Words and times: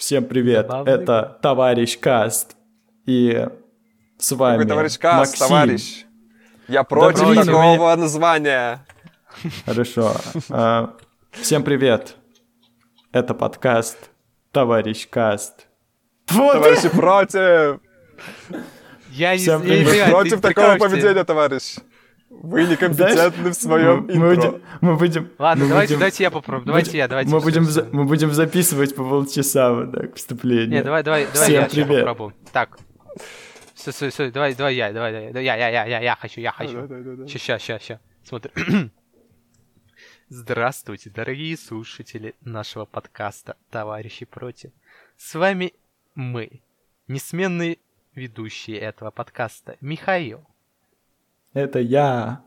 Всем 0.00 0.24
привет, 0.24 0.66
Забавный 0.66 0.92
это 0.94 1.38
товарищ 1.42 1.98
Каст. 1.98 2.56
И 3.04 3.46
с 4.16 4.32
вами 4.32 4.62
Какой 4.62 4.68
товарищ 4.68 4.98
Кас, 4.98 5.18
Максим. 5.18 5.46
товарищ. 5.46 6.04
Я 6.68 6.84
против 6.84 7.28
у 7.28 7.34
такого 7.34 7.94
названия. 7.96 8.86
Хорошо. 9.66 10.14
А, 10.48 10.94
Всем 11.32 11.62
привет. 11.64 12.16
Это 13.12 13.34
подкаст 13.34 13.98
Товарищ 14.52 15.06
Каст. 15.06 15.66
Товарищи 16.24 16.88
против. 16.88 17.80
Я 19.10 19.32
не 19.32 19.38
Всем 19.38 19.60
привет. 19.60 20.08
Против 20.08 20.40
такого 20.40 20.76
поведения, 20.78 21.24
товарищ. 21.24 21.76
Вы 22.42 22.64
некомпетентны 22.64 23.50
в 23.50 23.54
своем 23.54 24.06
мы, 24.06 24.12
интро. 24.34 24.50
будем, 24.52 24.62
мы 24.80 24.96
будем, 24.96 25.30
Ладно, 25.38 25.64
мы 25.64 25.68
давайте, 25.70 25.92
будем- 25.94 25.98
давайте 26.00 26.22
я 26.24 26.30
попробую. 26.30 26.66
Давайте 26.66 26.90
будем- 26.90 26.98
я, 26.98 27.08
давайте. 27.08 27.30
мы 27.30 27.40
будем, 27.40 27.64
за- 27.64 27.88
мы 27.92 28.04
будем 28.04 28.32
записывать 28.32 28.94
по 28.96 29.04
полчаса 29.08 29.72
вот 29.72 29.92
так 29.92 30.14
вступление. 30.16 30.78
Не, 30.78 30.82
давай, 30.82 31.02
давай, 31.02 31.26
давай 31.26 31.42
Всем 31.48 31.54
я 31.54 31.68
сейчас 31.68 31.72
привет. 31.72 32.00
попробую. 32.06 32.34
Так. 32.52 32.78
Все, 33.74 33.92
все, 33.92 34.10
все, 34.10 34.30
давай, 34.30 34.54
давай 34.54 34.74
я, 34.74 34.92
давай, 34.92 35.12
давай, 35.12 35.44
я, 35.44 35.56
я, 35.56 35.68
я, 35.68 35.84
я, 35.86 36.00
я 36.00 36.16
хочу, 36.16 36.40
я 36.40 36.52
хочу. 36.52 36.88
Ща, 37.28 37.58
ща, 37.58 37.78
ща. 37.78 38.00
Смотри. 38.24 38.50
Здравствуйте, 40.28 41.10
дорогие 41.10 41.56
слушатели 41.56 42.34
нашего 42.40 42.84
подкаста 42.84 43.56
«Товарищи 43.70 44.24
против». 44.24 44.70
С 45.16 45.34
вами 45.34 45.72
мы, 46.14 46.62
несменные 47.08 47.78
ведущие 48.14 48.78
этого 48.78 49.10
подкаста, 49.10 49.76
Михаил, 49.80 50.46
Это 51.52 51.78
я. 51.80 52.42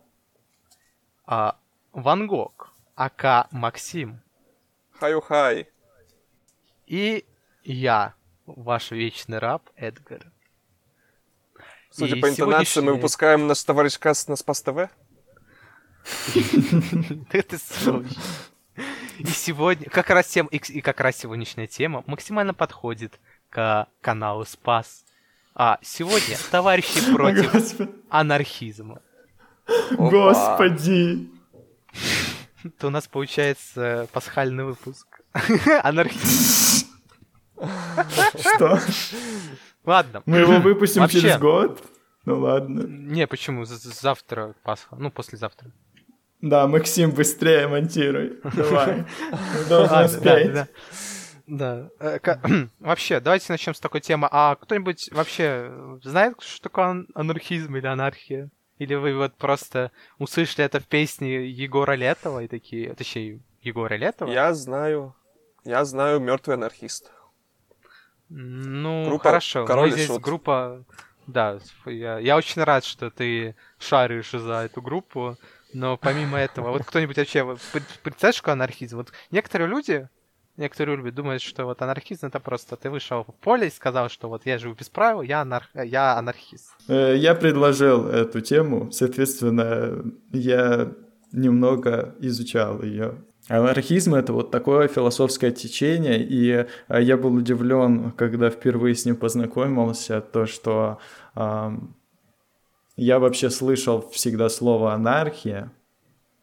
а, 1.26 1.58
Ван 1.92 2.28
Гог, 2.28 2.74
АК 2.96 3.48
Максим, 3.52 4.22
Хаю-хай. 5.00 5.68
и 6.86 7.26
я, 7.64 8.14
ваш 8.46 8.92
вечный 8.92 9.40
раб 9.40 9.70
Эдгар. 9.76 10.32
Судя 11.92 12.16
И 12.16 12.20
по 12.22 12.30
интонации, 12.30 12.60
мы 12.60 12.66
сегодняшний- 12.66 12.90
выпускаем 12.96 13.48
наш 13.48 13.64
товарищ 13.64 14.00
Кас 14.00 14.28
на 14.28 14.36
Спас 14.36 14.62
ТВ. 14.62 14.90
Ты. 17.30 17.46
И 19.20 19.28
сегодня, 19.28 19.90
как 19.90 20.10
раз 20.10 20.28
тем, 20.28 20.48
и 20.48 20.82
как 20.82 21.00
раз 21.00 21.18
сегодняшняя 21.18 21.68
тема 21.68 22.04
максимально 22.08 22.54
подходит 22.54 23.20
к 23.50 23.88
каналу 24.02 24.44
Спас. 24.46 25.06
А 25.56 25.78
сегодня 25.82 26.38
товарищи 26.52 27.00
против 27.14 27.88
анархизма. 28.10 29.02
Господи. 29.92 31.30
Это 32.64 32.88
у 32.88 32.90
нас 32.90 33.08
получается 33.08 34.08
пасхальный 34.14 34.64
выпуск. 34.64 35.08
Анархизм. 35.84 36.88
Что? 38.40 38.80
Ладно. 39.86 40.24
Мы 40.26 40.40
его 40.40 40.60
выпустим 40.60 41.08
через 41.08 41.38
год? 41.40 41.84
Ну 42.26 42.40
ладно. 42.40 42.84
Не, 42.88 43.28
почему? 43.28 43.66
Завтра 43.66 44.56
Пасха. 44.64 44.96
Ну, 44.96 45.12
послезавтра. 45.12 45.72
Да, 46.42 46.68
Максим, 46.68 47.12
быстрее 47.12 47.68
монтируй. 47.68 48.40
Давай. 48.56 49.06
Ладно, 49.70 50.06
успеть. 50.06 50.68
Да. 51.48 51.90
Э, 52.00 52.20
Вообще, 52.80 53.20
давайте 53.20 53.52
начнем 53.52 53.74
с 53.74 53.80
такой 53.80 54.02
темы. 54.02 54.28
А 54.32 54.56
кто-нибудь 54.56 55.10
вообще 55.12 56.00
знает, 56.04 56.42
что 56.42 56.62
такое 56.64 56.86
ан- 56.86 57.08
анархизм 57.14 57.76
или 57.76 57.86
анархия? 57.86 58.50
Или 58.80 58.96
вы 58.96 59.16
вот 59.16 59.36
просто 59.36 59.92
услышали 60.18 60.66
это 60.66 60.80
в 60.80 60.88
песне 60.88 61.48
Егора 61.48 61.94
Летова 61.94 62.44
и 62.44 62.48
такие... 62.48 62.94
Точнее, 62.96 63.40
Егора 63.62 63.96
Летова? 63.96 64.30
Я 64.32 64.54
знаю. 64.54 65.16
Я 65.64 65.86
знаю 65.86 66.20
мертвый 66.20 66.56
анархист. 66.56 67.12
Ну, 68.30 69.06
Группа 69.06 69.24
хорошо. 69.26 69.66
«Король 69.66 69.90
Мы 69.90 69.96
здесь 69.96 70.08
Шут». 70.08 70.22
группа... 70.22 70.84
Да, 71.28 71.60
я, 71.86 72.20
я 72.20 72.36
очень 72.36 72.62
рад, 72.64 72.84
что 72.84 73.10
ты 73.10 73.56
шаришь 73.80 74.32
за 74.32 74.66
эту 74.66 74.82
группу, 74.82 75.38
но 75.74 75.96
помимо 75.96 76.38
этого, 76.38 76.72
вот 76.72 76.84
кто-нибудь 76.84 77.16
вообще 77.16 77.46
представляешь, 78.04 78.36
что 78.36 78.52
анархизм? 78.52 78.98
Вот 78.98 79.14
некоторые 79.32 79.70
люди, 79.70 80.10
некоторые 80.58 80.98
люди 80.98 81.12
думают, 81.12 81.42
что 81.42 81.66
вот 81.66 81.82
анархизм 81.82 82.28
это 82.28 82.40
просто 82.40 82.76
ты 82.76 82.90
вышел 82.90 83.24
в 83.24 83.34
поле 83.44 83.68
и 83.68 83.72
сказал, 83.72 84.10
что 84.10 84.30
вот 84.30 84.46
я 84.46 84.58
живу 84.58 84.76
без 84.76 84.90
правил, 84.90 85.22
я, 85.22 85.42
анар... 85.42 85.70
я 85.74 86.18
анархист. 86.18 86.74
Э, 86.88 87.16
Я 87.18 87.36
предложил 87.36 88.08
эту 88.08 88.42
тему, 88.42 88.92
соответственно, 88.92 90.04
я 90.32 90.92
немного 91.32 92.16
изучал 92.20 92.82
ее. 92.84 93.24
Анархизм— 93.50 94.16
это 94.16 94.32
вот 94.32 94.52
такое 94.52 94.88
философское 94.88 95.52
течение, 95.52 96.24
и 96.24 96.66
э, 96.88 97.02
я 97.02 97.18
был 97.18 97.34
удивлен, 97.34 98.12
когда 98.12 98.50
впервые 98.50 98.96
с 98.96 99.06
ним 99.06 99.18
познакомился, 99.18 100.22
то, 100.22 100.46
что 100.46 101.00
ам, 101.34 101.96
я 102.96 103.20
вообще 103.20 103.50
слышал 103.50 104.10
всегда 104.12 104.48
слово 104.50 104.94
«анархия», 104.94 105.72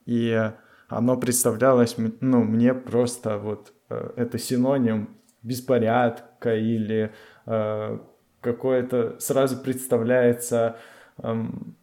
и 0.04 0.50
оно 0.90 1.16
представлялось, 1.16 1.96
ну, 2.20 2.42
мне 2.44 2.74
просто 2.74 3.38
вот 3.38 3.72
э, 3.88 4.10
это 4.16 4.38
синоним 4.38 5.08
беспорядка 5.42 6.56
или 6.56 7.12
э, 7.46 7.98
какое-то 8.40 9.16
сразу 9.18 9.56
представляется 9.56 10.76
эм, 11.22 11.74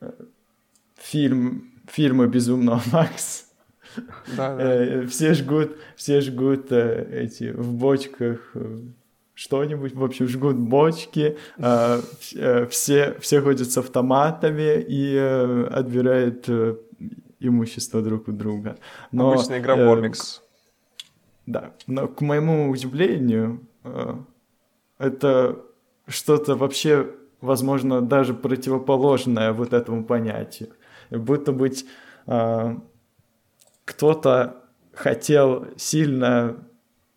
э, 0.00 0.10
фильм 0.96 1.70
фильмы 1.88 2.28
безумного 2.28 2.80
Макс. 2.92 3.46
Да, 4.36 4.56
да. 4.56 4.62
Э, 4.62 5.06
Все 5.06 5.34
жгут, 5.34 5.76
все 5.96 6.20
жгут 6.20 6.70
э, 6.72 7.06
эти 7.24 7.50
в 7.52 7.72
бочках 7.74 8.50
э, 8.54 8.78
что-нибудь, 9.34 9.94
в 9.94 10.04
общем, 10.04 10.28
жгут 10.28 10.56
бочки, 10.56 11.36
э, 11.58 11.62
вс- 12.20 12.38
э, 12.38 12.66
все, 12.66 13.16
все 13.20 13.40
ходят 13.40 13.70
с 13.70 13.78
автоматами 13.78 14.80
и 14.80 15.14
э, 15.16 15.64
отбирают 15.66 16.48
э, 16.48 16.76
имущество 17.40 18.02
друг 18.02 18.28
у 18.28 18.32
друга. 18.32 18.78
Но, 19.10 19.32
Обычная 19.32 19.58
игра 19.58 19.74
в 19.74 19.78
э, 19.78 20.12
да, 21.46 21.72
но 21.86 22.06
к 22.06 22.20
моему 22.20 22.70
удивлению, 22.70 23.66
э, 23.82 24.14
это 24.98 25.58
что-то 26.06 26.54
вообще, 26.54 27.10
возможно, 27.40 28.00
даже 28.00 28.34
противоположное 28.34 29.52
вот 29.52 29.72
этому 29.72 30.04
понятию. 30.04 30.70
Будто 31.10 31.52
быть 31.52 31.86
э, 32.26 32.76
кто-то 33.84 34.64
хотел 34.92 35.66
сильно 35.76 36.56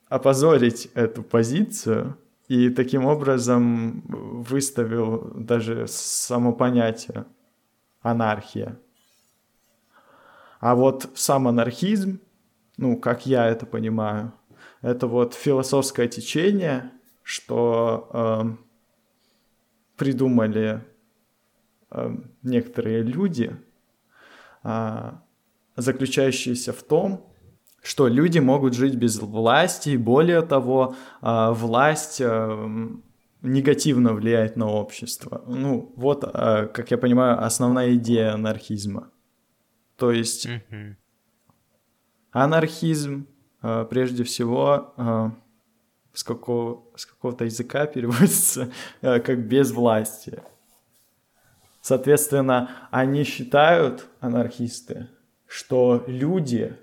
опозорить 0.09 0.89
эту 0.93 1.21
позицию 1.21 2.17
и 2.47 2.69
таким 2.69 3.05
образом 3.05 4.01
выставил 4.07 5.31
даже 5.35 5.85
само 5.87 6.53
понятие 6.53 7.25
анархия. 8.01 8.79
А 10.63 10.75
вот 10.75 11.09
сам 11.15 11.49
анархизм, 11.49 12.21
ну, 12.77 12.95
как 12.95 13.25
я 13.25 13.47
это 13.49 13.65
понимаю, 13.65 14.31
это 14.81 15.07
вот 15.07 15.33
философское 15.33 16.07
течение, 16.07 16.89
что 17.21 18.09
эм, 18.13 18.65
придумали 19.97 20.81
эм, 21.91 22.31
некоторые 22.43 23.01
люди, 23.01 23.57
а, 24.63 25.21
заключающиеся 25.75 26.71
в 26.71 26.81
том, 26.81 27.29
что 27.81 28.07
люди 28.07 28.39
могут 28.39 28.73
жить 28.73 28.95
без 28.95 29.19
власти, 29.19 29.89
и 29.89 29.97
более 29.97 30.43
того, 30.43 30.95
а, 31.19 31.51
власть 31.51 32.21
эм, 32.21 33.03
негативно 33.41 34.13
влияет 34.13 34.55
на 34.55 34.69
общество. 34.69 35.43
Ну, 35.45 35.91
вот, 35.97 36.23
а, 36.23 36.67
как 36.67 36.89
я 36.91 36.97
понимаю, 36.97 37.43
основная 37.43 37.95
идея 37.95 38.35
анархизма. 38.35 39.12
То 40.03 40.11
есть 40.11 40.49
Мгм. 40.49 40.97
Анархизм, 42.31 43.25
э, 43.61 43.85
прежде 43.89 44.25
всего, 44.25 44.93
э, 44.97 45.29
с, 46.11 46.25
какого, 46.25 46.83
с 46.97 47.05
какого-то 47.05 47.45
языка 47.45 47.85
переводится 47.93 48.69
э, 49.01 49.21
как 49.21 49.47
безвластие. 49.47 50.43
Соответственно, 51.79 52.89
они 52.91 53.23
считают, 53.23 54.09
анархисты, 54.19 55.07
что 55.47 56.03
люди, 56.05 56.75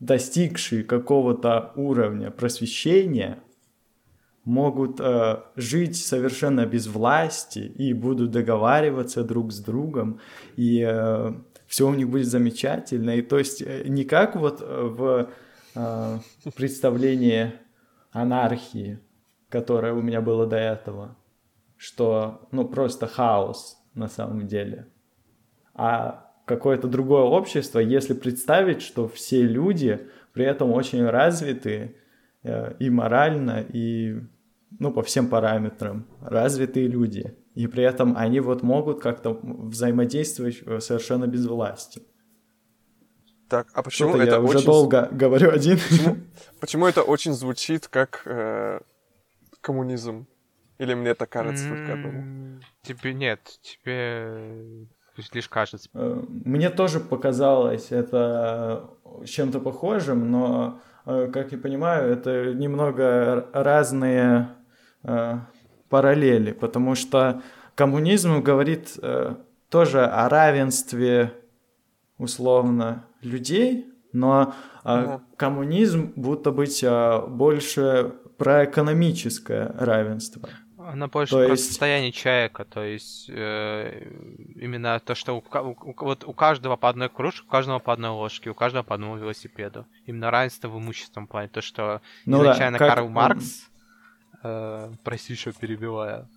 достигшие 0.00 0.82
какого-то 0.82 1.72
уровня 1.76 2.32
просвещения, 2.32 3.38
могут 4.48 4.98
э, 5.00 5.42
жить 5.56 5.96
совершенно 5.96 6.66
без 6.66 6.86
власти 6.88 7.60
и 7.60 7.92
будут 7.92 8.30
договариваться 8.30 9.22
друг 9.22 9.52
с 9.52 9.60
другом, 9.60 10.20
и 10.56 10.82
все 11.68 11.86
у 11.86 11.94
них 11.94 12.08
будет 12.08 12.26
замечательно. 12.26 13.16
И 13.16 13.22
то 13.22 13.38
есть 13.38 13.62
э, 13.62 13.84
не 13.86 14.04
как 14.04 14.34
вот 14.34 14.60
э, 14.60 14.64
в 14.64 15.28
э, 15.74 16.18
представлении 16.56 17.52
анархии, 18.10 18.98
которое 19.50 19.92
у 19.92 20.00
меня 20.00 20.20
было 20.20 20.46
до 20.46 20.56
этого, 20.56 21.16
что 21.76 22.48
ну 22.50 22.66
просто 22.66 23.06
хаос 23.06 23.78
на 23.94 24.08
самом 24.08 24.48
деле, 24.48 24.88
а 25.74 26.32
какое-то 26.46 26.88
другое 26.88 27.22
общество, 27.22 27.78
если 27.78 28.14
представить, 28.14 28.80
что 28.80 29.06
все 29.06 29.42
люди 29.42 30.08
при 30.32 30.46
этом 30.46 30.72
очень 30.72 31.04
развитые, 31.04 31.96
э, 32.42 32.74
и 32.78 32.88
морально, 32.88 33.62
и 33.68 34.22
ну, 34.78 34.92
по 34.92 35.02
всем 35.02 35.28
параметрам 35.28 36.06
развитые 36.20 36.88
люди. 36.88 37.36
И 37.54 37.66
при 37.66 37.82
этом 37.82 38.16
они 38.16 38.40
вот 38.40 38.62
могут 38.62 39.00
как-то 39.00 39.38
взаимодействовать 39.42 40.62
э, 40.64 40.80
совершенно 40.80 41.26
без 41.26 41.46
власти. 41.46 42.02
Так, 43.48 43.68
а 43.72 43.82
почему 43.82 44.10
Что-то 44.10 44.24
это 44.24 44.36
я 44.36 44.40
уже 44.40 44.58
очень... 44.58 44.66
долго 44.66 45.08
говорю 45.10 45.50
один. 45.50 45.78
Почему, 45.78 46.16
почему 46.60 46.86
это 46.86 47.02
очень 47.02 47.32
звучит 47.32 47.88
как 47.88 48.22
э, 48.26 48.80
коммунизм? 49.60 50.26
Или 50.78 50.94
мне 50.94 51.10
это 51.10 51.26
кажется 51.26 51.68
только 51.68 51.94
одному? 51.94 52.60
Тебе 52.82 53.12
нет, 53.12 53.40
тебе 53.60 54.86
лишь 55.32 55.48
кажется. 55.48 55.88
Э, 55.94 56.22
Мне 56.28 56.70
тоже 56.70 57.00
показалось 57.00 57.90
это 57.90 58.90
чем-то 59.24 59.60
похожим, 59.60 60.30
но, 60.30 60.80
э, 61.06 61.28
как 61.32 61.52
я 61.52 61.58
понимаю, 61.58 62.12
это 62.12 62.54
немного 62.54 63.48
разные 63.52 64.48
э, 64.50 64.57
параллели, 65.88 66.52
потому 66.52 66.94
что 66.94 67.42
коммунизм 67.74 68.42
говорит 68.42 68.98
э, 69.02 69.34
тоже 69.70 70.04
о 70.04 70.28
равенстве 70.28 71.32
условно 72.18 73.04
людей, 73.22 73.86
но 74.12 74.54
э, 74.84 74.84
Да. 74.84 75.20
коммунизм 75.36 76.12
будто 76.16 76.50
быть 76.50 76.82
э, 76.82 77.26
больше 77.28 78.12
про 78.36 78.64
экономическое 78.64 79.74
равенство. 79.78 80.48
Она 80.78 81.06
больше 81.08 81.32
То 81.32 81.44
про 81.44 81.50
есть- 81.52 81.66
состояние 81.68 82.12
человека, 82.12 82.64
то 82.64 82.82
есть 82.82 83.28
э, 83.28 84.10
именно 84.56 84.98
то, 85.00 85.14
что 85.14 85.34
у, 85.36 85.38
у- 85.38 85.90
у- 85.90 85.94
вот 86.04 86.24
у 86.24 86.32
каждого 86.32 86.76
по 86.76 86.88
одной 86.88 87.08
кружке, 87.10 87.44
у 87.46 87.50
каждого 87.50 87.78
по 87.78 87.92
одной 87.92 88.10
ложке, 88.10 88.48
у 88.50 88.54
каждого 88.54 88.82
по 88.84 88.94
одному 88.94 89.16
велосипеду. 89.16 89.86
Именно 90.06 90.30
равенство 90.30 90.68
в 90.68 90.78
имущественном 90.78 91.26
плане. 91.26 91.48
То, 91.48 91.60
что 91.60 92.00
Ну 92.24 92.38
да, 92.38 92.44
изначально 92.52 92.78
как, 92.78 92.88
Карл 92.94 93.08
Маркс, 93.10 93.68
э, 94.42 94.92
прости, 95.02 95.34
что 95.34 95.52
перебиваю. 95.52 96.28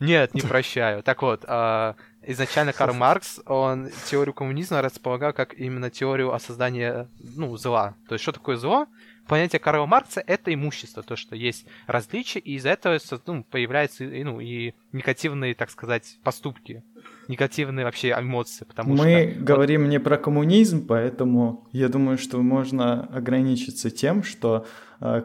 Нет, 0.00 0.34
не 0.34 0.40
прощаю. 0.40 1.02
Так 1.02 1.22
вот, 1.22 1.44
э, 1.46 1.94
изначально 2.22 2.72
Карл 2.72 2.94
Маркс, 2.94 3.40
он 3.46 3.90
теорию 4.06 4.34
коммунизма 4.34 4.82
располагал 4.82 5.32
как 5.32 5.54
именно 5.54 5.90
теорию 5.90 6.32
о 6.32 6.40
создании, 6.40 7.06
ну, 7.36 7.56
зла. 7.56 7.94
То 8.08 8.14
есть, 8.14 8.22
что 8.22 8.32
такое 8.32 8.56
зло? 8.56 8.86
Понятие 9.26 9.58
Карла 9.58 9.86
Маркса— 9.86 10.22
это 10.26 10.52
имущество, 10.52 11.02
то, 11.02 11.16
что 11.16 11.34
есть 11.34 11.66
различия, 11.86 12.40
и 12.40 12.56
из-за 12.56 12.70
этого 12.70 12.98
ну, 13.26 13.42
появляются 13.42 14.04
и, 14.04 14.22
ну, 14.22 14.38
и 14.38 14.74
негативные, 14.92 15.54
так 15.54 15.70
сказать, 15.70 16.18
поступки, 16.22 16.82
негативные 17.28 17.86
вообще 17.86 18.10
эмоции, 18.10 18.66
потому 18.66 18.94
Мы 18.94 19.32
что... 19.32 19.40
говорим 19.42 19.88
не 19.88 19.98
про 19.98 20.18
коммунизм, 20.18 20.86
поэтому 20.86 21.66
я 21.72 21.88
думаю, 21.88 22.18
что 22.18 22.42
можно 22.42 23.04
ограничиться 23.06 23.90
тем, 23.90 24.22
что 24.22 24.66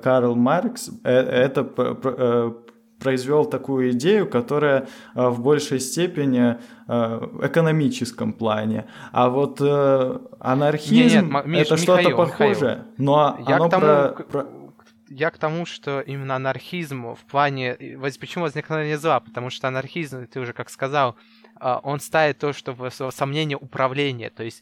Карл 0.03 0.35
Маркс 0.35 0.89
э, 1.03 1.11
это 1.13 1.67
э, 1.77 2.51
произвел 2.99 3.45
такую 3.45 3.91
идею, 3.91 4.29
которая 4.29 4.87
э, 5.15 5.27
в 5.29 5.41
большей 5.41 5.79
степени 5.79 6.57
э, 6.87 7.17
в 7.31 7.47
экономическом 7.47 8.33
плане, 8.33 8.87
а 9.11 9.29
вот 9.29 9.61
э, 9.61 10.19
анархизм 10.39 10.95
Не, 10.95 11.03
нет, 11.09 11.29
Ма- 11.29 11.43
Миш, 11.43 11.67
это 11.67 11.77
что-то 11.77 12.01
Михаил, 12.01 12.17
похожее, 12.17 12.85
но 12.97 13.37
Я 13.47 13.55
оно 13.55 13.67
к 13.67 13.71
тому, 13.71 13.85
про- 13.85 14.23
про- 14.23 14.47
я 15.09 15.31
к 15.31 15.37
тому, 15.37 15.65
что 15.65 16.01
именно 16.01 16.35
анархизм 16.35 17.15
в 17.15 17.25
плане... 17.25 17.97
Почему 18.19 18.43
возникновение 18.43 18.97
зла? 18.97 19.19
Потому 19.19 19.49
что 19.49 19.67
анархизм, 19.67 20.27
ты 20.27 20.39
уже 20.39 20.53
как 20.53 20.69
сказал, 20.69 21.15
он 21.59 21.99
ставит 21.99 22.37
то, 22.37 22.53
что 22.53 22.73
в 22.73 22.91
сомнение 23.11 23.57
управления. 23.57 24.29
То 24.29 24.43
есть 24.43 24.61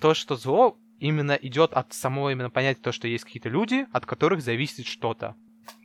то, 0.00 0.14
что 0.14 0.36
зло 0.36 0.76
именно 1.00 1.32
идет 1.32 1.72
от 1.72 1.92
самого 1.92 2.30
именно 2.30 2.50
понятия, 2.50 2.80
то, 2.80 2.92
что 2.92 3.08
есть 3.08 3.24
какие-то 3.24 3.48
люди, 3.48 3.86
от 3.92 4.06
которых 4.06 4.42
зависит 4.42 4.86
что-то. 4.86 5.34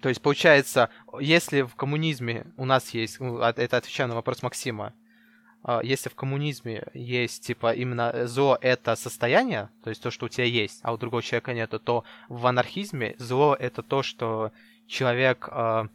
То 0.01 0.09
есть, 0.09 0.21
получается, 0.21 0.89
если 1.19 1.61
в 1.61 1.75
коммунизме 1.75 2.47
у 2.57 2.65
нас 2.65 2.89
есть, 2.91 3.19
ну, 3.19 3.39
от- 3.39 3.59
это 3.59 3.77
отвечаю 3.77 4.09
на 4.09 4.15
вопрос 4.15 4.43
Максима, 4.43 4.93
а, 5.63 5.81
если 5.83 6.09
в 6.09 6.15
коммунизме 6.15 6.87
есть, 6.93 7.47
типа, 7.47 7.73
именно 7.73 8.27
зло— 8.27 8.57
это 8.61 8.95
состояние, 8.95 9.69
то 9.83 9.89
есть 9.89 10.01
то, 10.01 10.11
что 10.11 10.25
у 10.25 10.29
тебя 10.29 10.45
есть, 10.45 10.79
а 10.83 10.93
у 10.93 10.97
другого 10.97 11.23
человека 11.23 11.53
нету, 11.53 11.79
то 11.79 12.03
в 12.29 12.45
анархизме 12.45 13.15
зло— 13.17 13.55
это 13.59 13.81
то, 13.81 14.03
что 14.03 14.51
человек 14.87 15.47
а, 15.51 15.87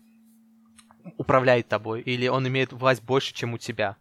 управляет 1.18 1.68
тобой, 1.68 2.00
или 2.00 2.26
он 2.28 2.48
имеет 2.48 2.72
власть 2.72 3.02
больше, 3.02 3.34
чем 3.34 3.54
у 3.54 3.58
тебя. 3.58 3.96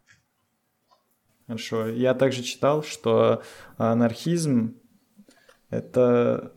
Хорошо. 1.47 1.87
Я 1.87 2.13
также 2.13 2.43
читал, 2.43 2.83
что 2.83 3.41
анархизм 3.77 4.78
это, 5.69 6.53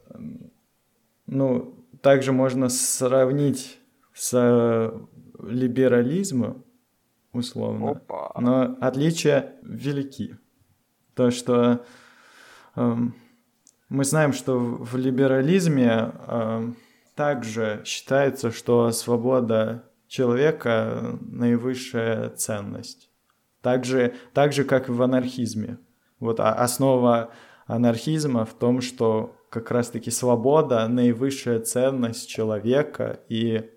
ну, 1.27 1.87
также 2.01 2.33
можно 2.33 2.69
сравнить 2.69 3.79
с 4.13 4.33
э, 4.35 4.91
либерализмом, 5.43 6.65
условно, 7.33 7.93
Опа. 7.93 8.33
но 8.39 8.77
отличия 8.81 9.55
велики. 9.63 10.37
То, 11.15 11.31
что 11.31 11.85
эм, 12.77 13.15
мы 13.89 14.05
знаем, 14.05 14.33
что 14.33 14.59
в 14.59 14.93
в 14.93 14.97
либерализме 14.97 16.13
эм, 16.27 16.77
также 17.15 17.83
считается, 17.85 18.51
что 18.51 18.91
свобода 18.91 19.85
человека 20.09 21.19
наивысшая 21.21 22.31
ценность. 22.31 23.11
Так 23.61 23.85
же, 23.85 24.15
так 24.33 24.53
же, 24.53 24.65
как 24.65 24.89
и 24.89 24.93
в 24.93 25.01
анархизме. 25.03 25.79
Вот 26.19 26.41
а- 26.41 26.53
основа 26.55 27.33
анархизма 27.75 28.45
в 28.45 28.53
том, 28.55 28.81
что 28.81 29.35
как 29.49 29.71
раз-таки 29.71 30.11
свобода— 30.11 30.87
наивысшая 30.89 31.61
ценность 31.61 32.29
человека, 32.29 33.21
и, 33.29 33.71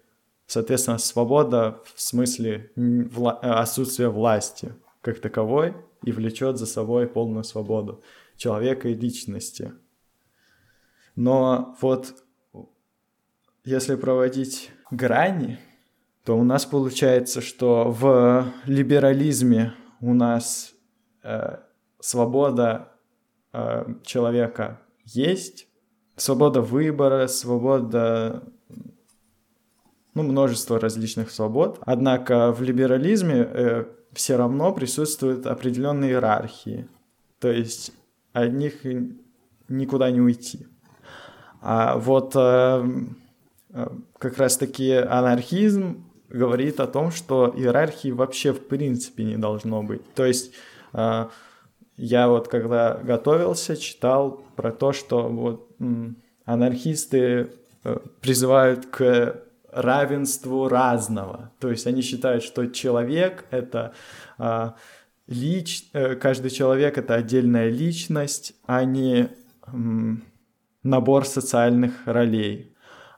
соответственно, 0.47 0.97
свобода 0.97 1.81
в 1.94 2.01
смысле 2.01 2.71
вла- 2.75 3.39
отсутствия 3.39 4.09
власти 4.09 4.74
как 5.01 5.19
таковой 5.19 5.75
и 6.03 6.12
влечет 6.12 6.57
за 6.57 6.65
собой 6.65 7.07
полную 7.07 7.44
свободу 7.44 8.03
человека 8.36 8.89
и 8.89 8.94
личности. 8.94 9.74
Но 11.15 11.77
вот 11.80 12.15
если 13.63 13.95
проводить 13.95 14.71
грани, 14.92 15.59
то 16.25 16.38
у 16.38 16.44
нас 16.44 16.65
получается, 16.65 17.39
что 17.39 17.92
в 17.92 18.51
либерализме 18.65 19.74
у 20.01 20.13
нас 20.13 20.74
э, 21.24 21.59
свобода 22.00 22.94
э, 23.56 23.94
человека 24.04 24.80
есть, 25.06 25.68
свобода 26.16 26.62
выбора, 26.62 27.28
свобода, 27.28 28.44
ну, 30.13 30.24
множество 30.24 30.80
различных 30.80 31.31
свобод. 31.31 31.80
Однако 31.81 32.52
в 32.52 32.62
либерализме 32.62 33.85
все 34.14 34.38
равно 34.38 34.74
присутствуют 34.74 35.45
определенные 35.45 36.12
иерархии. 36.12 36.88
То 37.40 37.52
есть 37.52 37.92
от 38.33 38.54
них 38.54 38.85
никуда 39.68 40.09
не 40.12 40.21
уйти. 40.21 40.68
А 41.62 41.97
вот 41.97 42.33
э, 42.35 42.85
э, 43.69 43.88
как 44.19 44.38
раз-таки 44.38 44.92
анархизм 44.92 46.06
говорит 46.30 46.80
о 46.80 46.88
том, 46.88 47.12
что 47.12 47.54
иерархии 47.56 48.12
вообще 48.12 48.54
в 48.54 48.68
принципе 48.68 49.24
не 49.24 49.38
должно 49.38 49.81
быть. 49.81 50.02
То 50.14 50.26
есть 50.26 50.54
э, 50.94 51.28
я 51.97 52.28
вот 52.28 52.47
когда 52.47 52.95
готовился, 52.95 53.78
читал 53.78 54.44
про 54.56 54.71
то, 54.71 54.92
что 54.94 55.30
вот 55.30 55.69
анархисты 56.45 57.52
э, 57.83 57.97
призывают 58.21 58.85
к 58.85 59.42
равенству 59.71 60.68
разного. 60.68 61.52
То 61.59 61.69
есть 61.69 61.87
они 61.87 62.02
считают, 62.02 62.44
что 62.44 62.68
человек 62.68 63.45
это 63.52 63.94
э, 64.37 64.71
лич, 65.28 65.85
э, 65.94 66.16
каждый 66.16 66.52
человек 66.52 66.97
это 66.97 67.16
отдельная 67.16 67.69
личность, 67.69 68.54
а 68.66 68.83
не 68.83 69.30
м, 69.68 70.23
набор 70.83 71.25
социальных 71.25 72.06
ролей. 72.06 72.74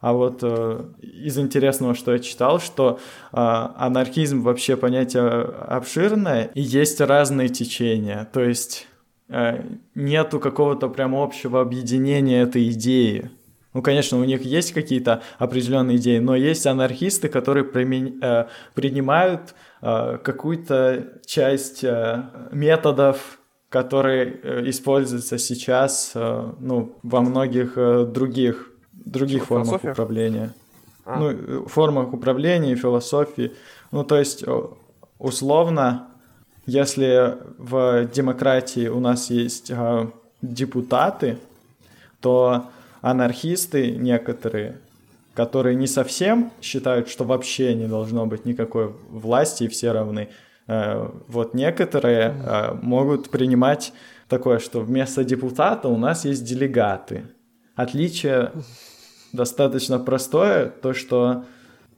А 0.07 0.13
вот 0.13 0.39
э, 0.41 0.85
из 1.01 1.37
интересного, 1.37 1.93
что 1.93 2.13
я 2.13 2.19
читал, 2.19 2.61
что 2.61 2.97
э, 3.33 3.35
анархизм 3.35 4.41
вообще 4.41 4.77
понятие 4.77 5.21
обширное, 5.23 6.49
и 6.53 6.61
есть 6.61 7.01
разные 7.01 7.49
течения. 7.49 8.25
То 8.31 8.41
есть 8.41 8.87
э, 9.27 9.65
нету 9.95 10.39
какого-то 10.39 10.87
прям 10.87 11.13
общего 11.13 11.59
объединения 11.59 12.41
этой 12.41 12.69
идеи. 12.69 13.31
Ну, 13.73 13.81
конечно, 13.81 14.17
у 14.17 14.23
них 14.23 14.43
есть 14.43 14.71
какие-то 14.71 15.23
определенные 15.39 15.97
идеи, 15.97 16.19
но 16.19 16.37
есть 16.37 16.65
анархисты, 16.65 17.27
которые 17.27 17.65
примен... 17.65 18.23
э, 18.23 18.47
принимают 18.75 19.55
э, 19.81 20.19
какую-то 20.23 21.19
часть 21.25 21.83
э, 21.83 22.23
методов, 22.53 23.39
которые 23.67 24.39
э, 24.41 24.69
используются 24.69 25.37
сейчас 25.37 26.13
э, 26.15 26.51
ну, 26.61 26.97
во 27.03 27.19
многих 27.19 27.73
э, 27.75 28.05
других 28.05 28.71
других 29.05 29.43
Типа 29.43 29.45
формах 29.45 29.67
философия? 29.67 29.91
управления. 29.91 30.53
А. 31.05 31.19
Ну, 31.19 31.29
э, 31.29 31.65
формах 31.67 32.13
управления 32.13 32.73
и 32.73 32.75
философии. 32.75 33.53
Ну, 33.91 34.03
то 34.03 34.17
есть, 34.17 34.43
условно, 35.19 36.07
если 36.65 37.37
в 37.57 38.05
демократии 38.05 38.87
у 38.87 38.99
нас 38.99 39.29
есть 39.29 39.71
э, 39.71 40.07
депутаты, 40.41 41.37
то 42.19 42.65
анархисты 43.01 43.91
некоторые 43.91 44.79
которые 45.37 45.75
не 45.75 45.85
совсем 45.85 46.51
считают, 46.63 47.09
что 47.09 47.23
вообще 47.23 47.75
не 47.75 47.87
должно 47.87 48.25
быть 48.25 48.45
никакой 48.45 48.95
власти 49.11 49.65
и 49.65 49.67
все 49.67 49.91
равны. 49.91 50.29
Э, 50.65 51.11
вот 51.27 51.53
некоторые 51.53 52.33
э, 52.33 52.73
могут 52.81 53.29
принимать 53.29 53.93
такое, 54.27 54.57
что 54.57 54.79
вместо 54.79 55.23
депутата 55.23 55.89
у 55.89 55.97
нас 55.97 56.25
есть 56.25 56.43
делегаты. 56.43 57.25
Отличие 57.77 58.51
достаточно 59.33 59.99
простое, 59.99 60.69
то 60.69 60.93
что 60.93 61.45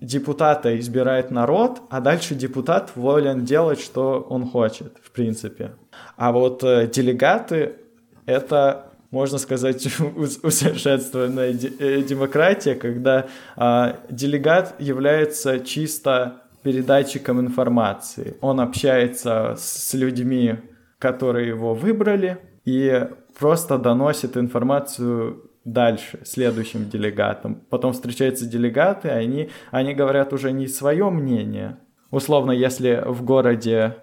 депутата 0.02 0.78
избирает 0.78 1.32
народ, 1.32 1.82
а 1.90 2.02
дальше 2.02 2.36
депутат 2.36 2.92
волен 2.96 3.46
делать, 3.46 3.80
что 3.80 4.20
он 4.30 4.46
хочет, 4.46 4.98
в 5.02 5.12
принципе. 5.12 5.72
А 6.18 6.34
вот 6.34 6.64
э, 6.66 6.88
делегаты— 6.88 7.78
это 8.26 8.86
можно 9.10 9.38
сказать, 9.38 9.88
усовершенствованная 10.44 11.54
э, 11.80 12.02
демократия, 12.04 12.76
когда 12.76 13.26
а, 13.56 14.02
делегат 14.10 14.80
является 14.80 15.62
чисто 15.62 16.44
передатчиком 16.62 17.40
информации. 17.40 18.38
Он 18.42 18.60
общается 18.60 19.56
с 19.58 19.94
людьми, 19.96 20.58
которые 21.00 21.48
его 21.48 21.74
выбрали, 21.74 22.38
и 22.66 23.08
просто 23.40 23.80
доносит 23.80 24.38
информацию 24.38 25.49
дальше, 25.66 26.20
следующим 26.26 26.90
делегатам. 26.90 27.62
Потом 27.70 27.94
встречаются 27.94 28.46
делегаты, 28.46 29.10
они, 29.10 29.50
они 29.72 29.94
говорят 29.94 30.34
уже 30.34 30.52
не 30.52 30.68
свое 30.68 31.10
мнение. 31.10 31.78
Условно, 32.12 32.52
если 32.52 33.04
в 33.06 33.24
городе 33.24 33.98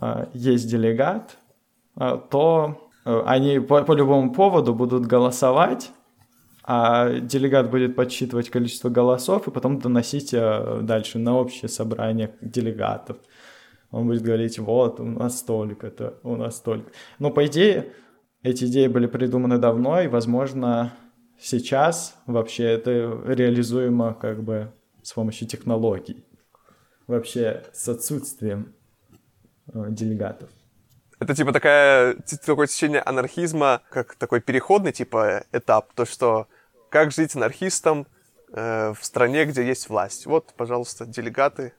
э, 0.00 0.26
есть 0.32 0.70
делегат, 0.70 1.38
э, 1.98 2.18
то 2.30 2.90
э, 3.04 3.22
они 3.26 3.58
по, 3.58 3.82
по 3.82 3.92
любому 3.92 4.32
поводу 4.32 4.74
будут 4.74 5.06
голосовать, 5.06 5.90
а 6.70 7.18
делегат 7.20 7.70
будет 7.70 7.96
подсчитывать 7.96 8.50
количество 8.50 8.90
голосов 8.90 9.48
и 9.48 9.50
потом 9.50 9.78
доносить 9.78 10.34
э, 10.34 10.80
дальше 10.82 11.18
на 11.18 11.36
общее 11.36 11.68
собрание 11.68 12.34
делегатов. 12.42 13.16
Он 13.90 14.06
будет 14.06 14.20
говорить, 14.20 14.58
вот, 14.58 15.00
у 15.00 15.04
нас 15.04 15.38
столько-то, 15.38 16.18
у 16.22 16.36
нас 16.36 16.58
столько. 16.58 16.90
Но, 17.18 17.30
по 17.30 17.46
идее, 17.46 17.92
эти 18.42 18.64
идеи 18.64 18.86
были 18.86 19.06
придуманы 19.06 19.58
давно, 19.58 20.00
и, 20.00 20.06
возможно, 20.06 20.92
сейчас 21.38 22.16
вообще 22.26 22.64
это 22.64 22.90
реализуемо 23.26 24.14
как 24.14 24.42
бы 24.42 24.72
с 25.02 25.12
помощью 25.12 25.48
технологий. 25.48 26.24
Вообще 27.06 27.64
с 27.72 27.88
отсутствием 27.88 28.74
э, 29.72 29.86
делегатов. 29.90 30.50
Это 31.20 31.34
типа 31.34 31.52
такая, 31.52 32.16
такое 32.44 32.66
течение 32.66 33.00
анархизма, 33.00 33.82
как 33.90 34.14
такой 34.14 34.40
переходный 34.40 34.92
типа 34.92 35.44
этап, 35.52 35.92
то 35.94 36.04
что 36.04 36.46
как 36.90 37.10
жить 37.10 37.34
анархистом 37.34 38.06
э, 38.52 38.92
в 38.92 39.04
стране, 39.04 39.44
где 39.46 39.66
есть 39.66 39.88
власть. 39.88 40.26
Вот, 40.26 40.54
пожалуйста, 40.56 41.06
делегаты. 41.06 41.72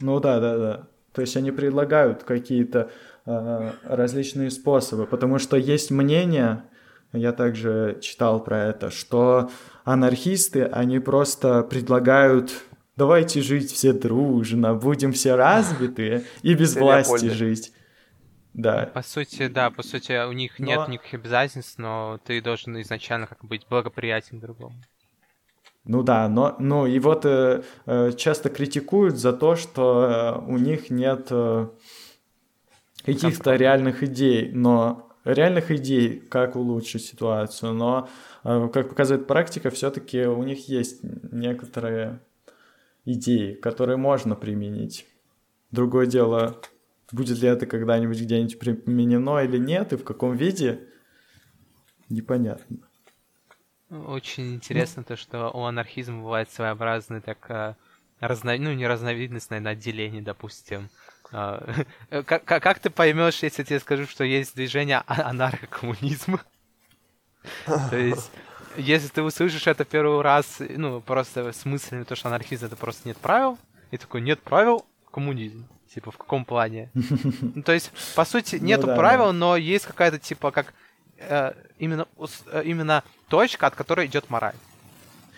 Ну 0.00 0.20
да, 0.20 0.40
да, 0.40 0.56
да. 0.56 0.88
То 1.12 1.20
есть 1.20 1.36
они 1.36 1.50
предлагают 1.50 2.22
какие-то 2.22 2.90
различные 3.24 4.50
способы, 4.50 5.06
потому 5.06 5.38
что 5.38 5.56
есть 5.56 5.90
мнение, 5.90 6.64
я 7.12 7.32
также 7.32 7.98
читал 8.00 8.42
про 8.42 8.64
это, 8.64 8.90
что 8.90 9.50
анархисты, 9.84 10.64
они 10.64 10.98
просто 10.98 11.62
предлагают 11.62 12.52
давайте 12.96 13.40
жить 13.40 13.70
все 13.72 13.92
дружно, 13.92 14.74
будем 14.74 15.12
все 15.12 15.34
развитые 15.34 16.24
и 16.42 16.54
без 16.54 16.76
власти 16.76 17.26
жить. 17.26 17.72
Да. 18.54 18.90
По 18.92 19.02
сути, 19.02 19.48
да, 19.48 19.70
по 19.70 19.82
сути, 19.82 20.26
у 20.26 20.32
них 20.32 20.58
но... 20.58 20.66
нет 20.66 20.88
никаких 20.88 21.14
обязательств, 21.14 21.78
но 21.78 22.20
ты 22.24 22.42
должен 22.42 22.80
изначально 22.82 23.26
как 23.26 23.42
быть 23.44 23.66
благоприятен 23.68 24.40
другому. 24.40 24.74
Ну 25.84 26.02
да, 26.02 26.28
но 26.28 26.54
ну 26.58 26.86
и 26.86 26.98
вот 27.00 27.24
э, 27.24 27.62
э, 27.86 28.12
часто 28.12 28.50
критикуют 28.50 29.16
за 29.16 29.32
то, 29.32 29.56
что 29.56 30.42
э, 30.46 30.50
у 30.50 30.58
них 30.58 30.90
нет 30.90 31.28
э, 31.30 31.68
каких-то 33.04 33.54
реальных 33.54 34.02
идей, 34.02 34.50
но 34.52 35.08
реальных 35.24 35.70
идей, 35.70 36.20
как 36.20 36.56
улучшить 36.56 37.04
ситуацию, 37.04 37.72
но 37.72 38.08
э, 38.44 38.68
как 38.72 38.88
показывает 38.88 39.26
практика, 39.26 39.70
все-таки 39.70 40.24
у 40.26 40.42
них 40.42 40.68
есть 40.68 41.00
некоторые 41.02 42.20
идеи, 43.04 43.54
которые 43.54 43.96
можно 43.96 44.34
применить. 44.34 45.06
Другое 45.70 46.06
дело, 46.06 46.60
будет 47.10 47.38
ли 47.38 47.48
это 47.48 47.66
когда-нибудь 47.66 48.20
где-нибудь 48.20 48.58
применено 48.58 49.38
или 49.44 49.58
нет, 49.58 49.92
и 49.92 49.96
в 49.96 50.04
каком 50.04 50.36
виде, 50.36 50.80
непонятно. 52.08 52.78
Очень 53.90 54.54
интересно 54.54 55.04
то, 55.04 55.16
что 55.16 55.50
у 55.50 55.64
анархизма 55.64 56.22
бывает 56.22 56.50
своеобразный 56.50 57.20
так 57.20 57.50
э, 57.50 57.76
разно... 58.20 58.56
ну 58.56 58.72
не 58.72 58.86
разновидность, 58.86 59.50
наверное, 59.50 59.72
отделение, 59.72 60.22
допустим. 60.22 60.88
А, 61.32 61.84
как, 62.26 62.44
как 62.44 62.78
ты 62.78 62.90
поймешь, 62.90 63.42
если 63.42 63.62
тебе 63.62 63.80
скажу, 63.80 64.06
что 64.06 64.24
есть 64.24 64.54
движение 64.54 65.02
а, 65.06 65.30
анархокоммунизма? 65.30 66.40
То 67.90 67.96
есть, 67.96 68.30
если 68.76 69.08
ты 69.08 69.22
услышишь 69.22 69.66
это 69.66 69.84
первый 69.84 70.20
раз, 70.20 70.58
ну, 70.60 71.00
просто 71.00 71.52
с 71.52 71.64
мыслями, 71.64 72.04
то, 72.04 72.14
что 72.14 72.28
анархизм 72.28 72.66
это 72.66 72.76
просто 72.76 73.08
нет 73.08 73.16
правил, 73.16 73.58
и 73.90 73.96
такой, 73.96 74.20
нет 74.20 74.40
правил, 74.40 74.84
коммунизм. 75.10 75.66
Типа, 75.92 76.10
в 76.10 76.16
каком 76.16 76.44
плане? 76.44 76.90
Ну, 77.54 77.62
то 77.62 77.72
есть, 77.72 77.90
по 78.14 78.24
сути, 78.24 78.56
ну 78.56 78.66
нету 78.66 78.86
правил, 78.86 79.32
но 79.32 79.56
есть 79.56 79.86
какая-то, 79.86 80.18
типа, 80.18 80.50
как 80.50 80.72
э, 81.18 81.52
именно, 81.78 82.06
э, 82.46 82.62
именно 82.64 83.04
точка, 83.28 83.66
от 83.66 83.74
которой 83.74 84.06
идет 84.06 84.30
мораль. 84.30 84.54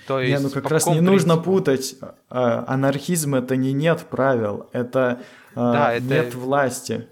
То 0.07 0.21
есть, 0.21 0.33
не, 0.33 0.49
ну 0.49 0.51
как 0.51 0.71
раз 0.71 0.87
не 0.87 0.93
принципу? 0.93 1.13
нужно 1.13 1.37
путать. 1.37 1.97
Э, 2.31 2.65
анархизм 2.67 3.35
это 3.35 3.57
не 3.57 3.73
нет 3.73 4.01
правил, 4.11 4.69
это, 4.73 5.21
э, 5.53 5.55
да, 5.57 5.95
это 5.95 6.05
нет 6.05 6.35
власти. 6.35 7.09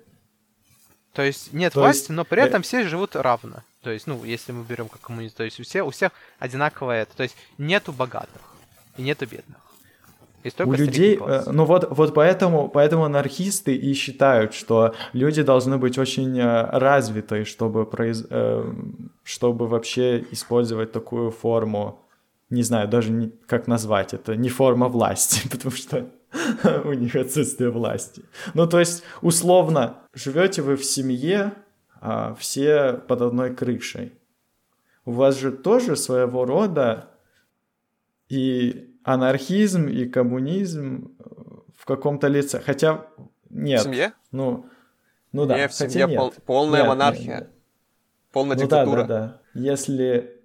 То 1.13 1.23
есть 1.23 1.53
нет 1.53 1.73
То 1.73 1.81
власти, 1.81 2.01
есть... 2.01 2.11
но 2.11 2.25
при 2.25 2.43
этом 2.43 2.63
все 2.63 2.87
живут 2.87 3.17
равно. 3.17 3.63
То 3.83 3.91
есть, 3.91 4.07
ну, 4.07 4.23
если 4.25 4.53
мы 4.53 4.65
берем 4.65 4.89
как 4.89 5.01
коммунизм, 5.01 5.35
то 5.37 5.45
есть 5.45 5.59
у 5.61 5.65
всех, 5.65 5.87
у 5.87 5.91
всех 5.91 6.13
одинаковое 6.39 7.03
это. 7.03 7.17
То 7.17 7.25
есть 7.25 7.37
нету 7.59 7.93
богатых 7.93 8.41
и 8.97 9.03
нету 9.03 9.27
бедных. 9.27 9.59
У 10.65 10.73
людей, 10.73 11.19
э, 11.21 11.45
ну 11.53 11.65
вот, 11.65 11.87
вот 11.91 12.15
поэтому, 12.15 12.69
поэтому 12.69 13.05
анархисты 13.05 13.77
и 13.77 13.95
считают, 13.95 14.55
что 14.55 14.93
люди 15.13 15.43
должны 15.43 15.79
быть 15.79 15.99
очень 15.99 16.37
э, 16.37 16.69
развиты, 16.79 17.45
чтобы, 17.45 17.87
произ... 17.87 18.25
Э, 18.29 18.65
чтобы 19.23 19.69
вообще 19.69 20.25
использовать 20.33 20.91
такую 20.91 21.31
форму, 21.31 22.01
не 22.53 22.63
знаю 22.63 22.89
даже 22.89 23.11
не, 23.11 23.31
как 23.47 23.67
назвать 23.67 24.15
это, 24.15 24.37
не 24.37 24.49
форма 24.49 24.89
власти, 24.89 25.49
потому 25.51 25.75
что 25.75 26.11
у 26.85 26.93
них 26.93 27.17
отсутствие 27.17 27.71
власти. 27.71 28.23
Ну 28.55 28.67
то 28.67 28.79
есть 28.79 29.03
условно 29.23 29.97
живете 30.15 30.63
вы 30.63 30.77
в 30.77 30.85
семье, 30.85 31.53
а 32.01 32.35
все 32.35 32.95
под 33.09 33.23
одной 33.23 33.55
крышей. 33.55 34.13
У 35.05 35.13
вас 35.13 35.39
же 35.39 35.51
тоже 35.51 35.97
своего 35.97 36.45
рода 36.45 37.09
и 38.29 38.95
анархизм 39.03 39.89
и 39.89 40.05
коммунизм 40.05 41.17
э, 41.19 41.23
в 41.77 41.85
каком-то 41.85 42.29
лице. 42.29 42.61
Хотя 42.61 43.07
нет. 43.51 43.81
В 43.81 43.85
семье? 43.85 44.13
Ну, 44.31 44.67
ну 45.33 45.47
да. 45.47 45.59
Не, 45.59 45.69
в 45.69 45.73
семье 45.73 46.07
нет. 46.07 46.17
Пол, 46.17 46.35
полная 46.47 46.81
нет, 46.81 46.89
монархия. 46.89 47.39
Нет, 47.41 47.51
Полная 48.31 48.57
ну, 48.57 48.63
диктатура. 48.63 49.03
Да, 49.03 49.07
да, 49.07 49.27
да. 49.27 49.61
Если 49.61 50.42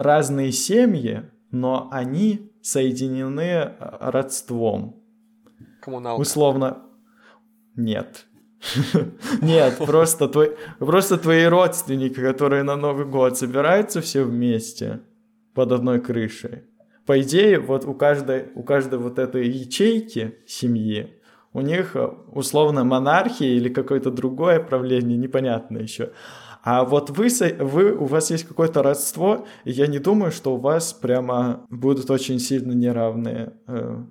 разные 0.00 0.50
семьи, 0.50 1.30
но 1.50 1.88
они 1.92 2.50
соединены 2.62 3.40
э, 3.40 3.72
родством. 4.00 5.02
Коммуналка. 5.80 6.20
Условно. 6.20 6.82
Нет. 7.76 8.26
Нет, 9.40 9.78
просто, 9.78 10.28
твой, 10.28 10.56
просто 10.78 11.16
твои 11.16 11.44
родственники, 11.44 12.20
которые 12.20 12.62
на 12.62 12.76
Новый 12.76 13.06
год 13.06 13.38
собираются 13.38 14.00
все 14.00 14.24
вместе 14.24 15.00
под 15.54 15.72
одной 15.72 16.00
крышей 16.00 16.64
по 17.10 17.20
идее, 17.20 17.58
вот 17.58 17.86
у 17.86 17.94
каждой, 17.94 18.50
у 18.54 18.62
каждой 18.62 19.00
вот 19.00 19.18
этой 19.18 19.48
ячейки 19.48 20.36
семьи 20.46 21.20
у 21.52 21.60
них 21.60 21.96
э, 21.96 22.06
условно 22.30 22.84
монархия 22.84 23.48
или 23.48 23.68
какое-то 23.68 24.12
другое 24.12 24.60
правление, 24.60 25.18
непонятно 25.18 25.78
еще. 25.78 26.12
А 26.62 26.84
вот 26.84 27.10
вы, 27.10 27.28
вы, 27.58 27.92
у 27.92 28.04
вас 28.04 28.30
есть 28.30 28.44
какое-то 28.44 28.82
родство, 28.82 29.46
и 29.64 29.72
я 29.72 29.86
не 29.86 29.98
думаю, 29.98 30.30
что 30.30 30.54
у 30.54 30.58
вас 30.58 30.92
прямо 30.92 31.66
будут 31.70 32.10
очень 32.10 32.38
сильно 32.38 32.72
неравные 32.72 33.54
э, 33.66 34.02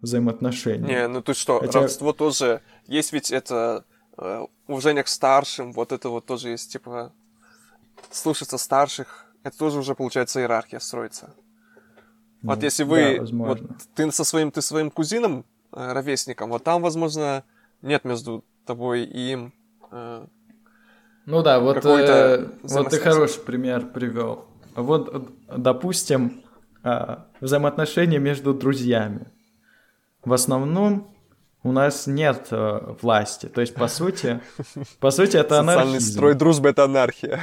взаимоотношения. 0.00 0.86
Не, 0.86 1.08
ну 1.08 1.22
ты 1.22 1.34
что, 1.34 1.58
Хотя... 1.58 1.80
родство 1.80 2.12
тоже... 2.12 2.62
Есть 2.86 3.12
ведь 3.12 3.32
это 3.32 3.84
э, 4.16 4.46
уважение 4.68 5.02
к 5.02 5.08
старшим, 5.08 5.72
вот 5.72 5.90
это 5.90 6.08
вот 6.08 6.24
тоже 6.24 6.50
есть, 6.50 6.72
типа, 6.72 7.12
слушаться 8.10 8.58
старших. 8.58 9.26
Это 9.42 9.58
тоже 9.58 9.78
уже, 9.78 9.94
получается, 9.94 10.40
иерархия 10.40 10.78
строится. 10.78 11.34
Вот 12.42 12.58
ну, 12.58 12.64
если 12.64 12.84
вы, 12.84 13.18
да, 13.20 13.26
вот 13.32 13.60
ты 13.96 14.10
со 14.12 14.22
своим, 14.22 14.52
ты 14.52 14.62
своим 14.62 14.92
кузином, 14.92 15.44
э, 15.72 15.92
ровесником, 15.92 16.50
вот 16.50 16.62
там, 16.62 16.80
возможно, 16.80 17.42
нет 17.82 18.04
между 18.04 18.44
тобой 18.64 19.02
и 19.02 19.32
им. 19.32 19.52
Э, 19.90 20.26
ну 21.28 21.42
да, 21.42 21.60
вот, 21.60 21.84
э, 21.84 22.48
вот 22.62 22.88
ты 22.88 22.98
хороший 22.98 23.40
пример 23.40 23.86
привел. 23.86 24.46
Вот, 24.74 25.30
допустим, 25.54 26.42
а, 26.82 27.26
взаимоотношения 27.40 28.18
между 28.18 28.54
друзьями. 28.54 29.26
В 30.24 30.32
основном 30.32 31.14
у 31.62 31.72
нас 31.72 32.06
нет 32.06 32.48
э, 32.50 32.94
власти. 33.02 33.46
То 33.46 33.60
есть, 33.60 33.74
по 33.74 33.88
сути, 33.88 34.40
по 35.00 35.10
сути, 35.10 35.36
это 35.36 35.60
анархия. 35.60 35.84
Социальный 35.84 36.00
строй 36.00 36.34
дружбы— 36.34 36.68
это 36.70 36.84
анархия. 36.84 37.40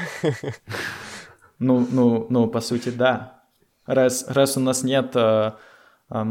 Ну, 1.60 1.88
ну, 1.90 2.28
ну, 2.30 2.48
по 2.48 2.60
сути, 2.60 2.90
да. 2.90 3.44
Раз, 3.86 4.26
раз 4.28 4.58
у 4.58 4.60
нас 4.60 4.84
нет 4.84 5.12
э, 5.16 5.52
э, 6.10 6.24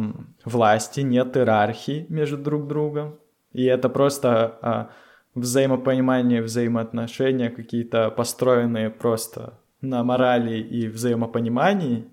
власти, 0.45 1.01
нет 1.01 1.37
иерархии 1.37 2.05
между 2.09 2.37
друг 2.37 2.67
другом, 2.67 3.19
и 3.53 3.65
это 3.65 3.89
просто 3.89 4.59
э, 4.61 4.87
взаимопонимание, 5.35 6.43
взаимоотношения 6.43 7.51
какие-то 7.51 8.11
построенные 8.11 8.91
просто 8.91 9.61
на 9.81 10.03
морали 10.03 10.59
и 10.59 10.89
взаимопонимании, 10.89 12.07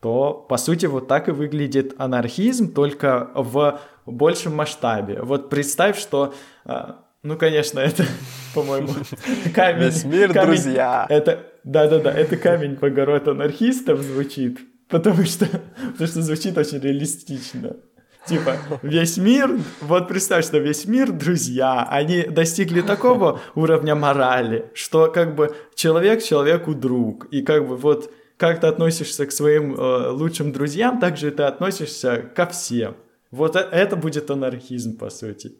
то, 0.00 0.32
по 0.48 0.56
сути, 0.56 0.86
вот 0.86 1.08
так 1.08 1.28
и 1.28 1.32
выглядит 1.32 1.94
анархизм, 1.98 2.72
только 2.72 3.30
в 3.34 3.80
большем 4.06 4.54
масштабе. 4.54 5.20
Вот 5.22 5.50
представь, 5.50 5.98
что, 5.98 6.34
а, 6.64 7.04
ну, 7.22 7.36
конечно, 7.36 7.80
это, 7.80 8.04
по-моему, 8.54 8.90
камень... 9.54 9.84
Весь 9.84 10.04
мир, 10.04 10.32
камень, 10.32 10.46
друзья! 10.46 11.06
Это, 11.08 11.46
да-да-да, 11.64 12.12
это 12.12 12.36
камень 12.36 12.76
в 12.76 12.82
огород 12.82 13.28
анархистов 13.28 14.00
звучит, 14.00 14.60
потому 14.88 15.24
что, 15.24 15.46
потому 15.92 16.06
что 16.06 16.22
звучит 16.22 16.56
очень 16.56 16.78
реалистично. 16.78 17.76
Типа, 18.26 18.56
весь 18.82 19.16
мир, 19.16 19.58
вот 19.80 20.08
представь, 20.08 20.44
что 20.44 20.58
весь 20.58 20.84
мир 20.84 21.12
друзья, 21.12 21.86
они 21.90 22.22
достигли 22.22 22.82
такого 22.82 23.40
уровня 23.54 23.94
морали, 23.94 24.70
что 24.74 25.10
как 25.10 25.34
бы 25.34 25.54
человек 25.74 26.22
человеку 26.22 26.74
друг, 26.74 27.26
и 27.30 27.42
как 27.42 27.66
бы 27.66 27.76
вот 27.76 28.12
как 28.36 28.60
ты 28.60 28.66
относишься 28.68 29.26
к 29.26 29.32
своим 29.32 29.74
э, 29.74 30.10
лучшим 30.10 30.52
друзьям, 30.52 31.00
так 31.00 31.16
же 31.16 31.30
ты 31.30 31.42
относишься 31.42 32.18
ко 32.34 32.46
всем. 32.46 32.96
Вот 33.30 33.56
э, 33.56 33.60
это 33.60 33.96
будет 33.96 34.30
анархизм, 34.30 34.96
по 34.96 35.10
сути. 35.10 35.54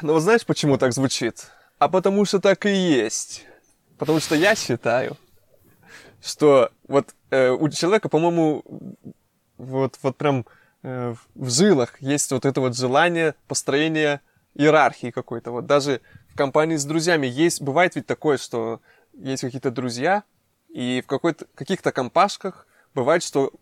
Ну, 0.00 0.18
знаешь, 0.20 0.46
почему 0.46 0.78
так 0.78 0.92
звучит? 0.92 1.48
А 1.78 1.88
потому 1.88 2.24
что 2.24 2.38
так 2.40 2.64
и 2.66 2.70
есть. 2.70 3.44
Потому 3.98 4.20
что 4.20 4.34
я 4.34 4.54
считаю, 4.54 5.16
что 6.22 6.70
вот 6.86 7.14
э, 7.30 7.50
у 7.50 7.68
человека, 7.68 8.08
по-моему, 8.08 8.62
вот, 9.58 9.98
вот 10.02 10.16
прям 10.16 10.46
в 10.82 11.50
жилах 11.50 12.00
есть 12.00 12.30
вот 12.32 12.44
это 12.44 12.60
вот 12.60 12.76
желание 12.76 13.34
построения 13.48 14.20
иерархии 14.54 15.10
какой-то. 15.10 15.50
Вот 15.50 15.66
даже 15.66 16.00
в 16.28 16.36
компании 16.36 16.76
с 16.76 16.84
друзьями 16.84 17.26
есть, 17.26 17.60
бывает 17.60 17.96
ведь 17.96 18.06
такое, 18.06 18.38
что 18.38 18.80
есть 19.12 19.42
какие-то 19.42 19.70
друзья, 19.70 20.24
и 20.68 21.02
в 21.04 21.06
какой-то, 21.06 21.46
каких-то 21.54 21.92
компашках 21.92 22.66
бывает, 22.94 23.22
что 23.22 23.52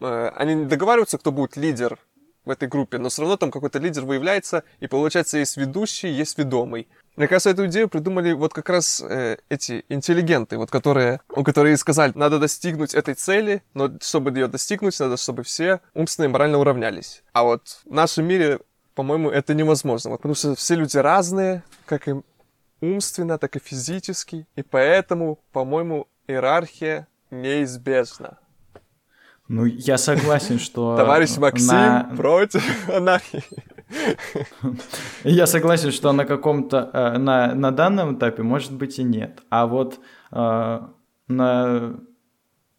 э, 0.00 0.30
они 0.36 0.54
не 0.54 0.64
договариваются, 0.66 1.18
кто 1.18 1.32
будет 1.32 1.56
лидер 1.56 1.98
в 2.44 2.50
этой 2.50 2.68
группе, 2.68 2.98
но 2.98 3.08
все 3.08 3.22
равно 3.22 3.36
там 3.36 3.50
какой-то 3.50 3.78
лидер 3.78 4.04
выявляется, 4.04 4.64
и 4.80 4.86
получается 4.86 5.38
есть 5.38 5.56
ведущий, 5.56 6.08
есть 6.08 6.38
ведомый. 6.38 6.88
Мне 7.16 7.28
кажется, 7.28 7.50
эту 7.50 7.66
идею 7.66 7.88
придумали 7.88 8.32
вот 8.32 8.54
как 8.54 8.70
раз 8.70 9.02
э, 9.02 9.36
эти 9.48 9.84
интеллигенты, 9.88 10.56
вот 10.56 10.70
которые, 10.70 11.20
у 11.28 11.44
которые 11.44 11.76
сказали, 11.76 12.12
надо 12.14 12.38
достигнуть 12.38 12.94
этой 12.94 13.14
цели, 13.14 13.62
но 13.74 13.90
чтобы 14.00 14.30
ее 14.30 14.48
достигнуть, 14.48 14.98
надо, 14.98 15.16
чтобы 15.16 15.42
все 15.42 15.80
умственно 15.94 16.24
и 16.26 16.28
морально 16.28 16.58
уравнялись. 16.58 17.22
А 17.32 17.44
вот 17.44 17.80
в 17.84 17.92
нашем 17.92 18.26
мире, 18.26 18.60
по-моему, 18.94 19.30
это 19.30 19.52
невозможно, 19.54 20.10
вот, 20.10 20.18
потому 20.18 20.34
что 20.34 20.54
все 20.54 20.74
люди 20.74 20.96
разные, 20.96 21.62
как 21.84 22.08
и 22.08 22.14
умственно, 22.80 23.38
так 23.38 23.56
и 23.56 23.60
физически, 23.60 24.46
и 24.56 24.62
поэтому, 24.62 25.38
по-моему, 25.52 26.08
иерархия 26.26 27.06
неизбежна. 27.30 28.38
Ну, 29.52 29.66
я 29.66 29.98
согласен, 29.98 30.58
что... 30.58 30.96
Товарищ 30.96 31.36
Максим 31.36 31.66
на... 31.66 32.10
против 32.16 32.88
анархии. 32.88 33.44
Я 35.24 35.46
согласен, 35.46 35.92
что 35.92 36.10
на 36.12 36.24
каком-то... 36.24 36.88
Э, 36.94 37.18
на, 37.18 37.54
на 37.54 37.70
данном 37.70 38.16
этапе, 38.16 38.42
может 38.42 38.72
быть, 38.72 38.98
и 38.98 39.02
нет. 39.02 39.42
А 39.50 39.66
вот 39.66 40.00
э, 40.30 40.80
на... 41.28 42.00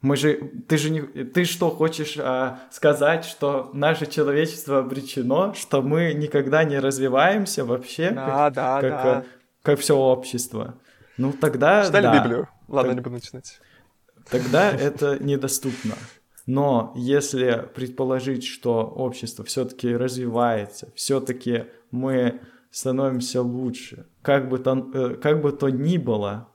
Мы 0.02 0.18
же... 0.18 0.34
Ты 0.68 0.78
же 0.80 0.90
не... 0.90 1.02
Ты 1.02 1.46
что, 1.46 1.70
хочешь 1.70 2.16
э, 2.18 2.58
сказать, 2.72 3.24
что 3.24 3.70
наше 3.74 4.08
человечество 4.08 4.80
обречено, 4.80 5.54
что 5.54 5.84
мы 5.84 6.16
никогда 6.16 6.64
не 6.64 6.80
развиваемся 6.80 7.66
вообще? 7.66 8.10
Да, 8.10 8.26
как, 8.26 8.54
да, 8.54 8.82
как, 8.82 8.90
да. 8.90 9.24
Как 9.62 9.80
все 9.80 9.96
общество. 9.96 10.74
Ну, 11.18 11.34
тогда... 11.34 11.86
Читали 11.86 12.08
да. 12.08 12.18
Библию? 12.18 12.50
Ладно, 12.68 12.94
так... 12.94 12.98
не 12.98 13.04
буду 13.04 13.16
начинать. 13.18 13.62
Тогда 14.28 14.72
это 14.72 15.24
недоступно. 15.24 15.94
Но 16.46 16.92
если 16.96 17.70
предположить, 17.74 18.46
что 18.46 18.84
общество 18.84 19.46
все-таки 19.46 19.96
развивается, 19.96 20.92
все-таки 20.96 21.66
мы 21.92 22.42
становимся 22.70 23.42
лучше, 23.42 24.08
как 24.22 24.50
бы 24.50 24.60
то, 24.60 24.90
э, 24.94 25.16
как 25.16 25.42
бы 25.42 25.52
то 25.52 25.70
ни 25.70 25.98
было, 25.98 26.50